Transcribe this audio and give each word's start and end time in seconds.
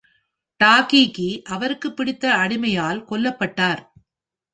டாகிகி, 0.59 1.41
அவருக்குப் 1.41 1.95
பிடித்த 1.95 2.33
அடிமையால் 2.35 3.05
கொல்லப்பட்டார். 3.09 3.83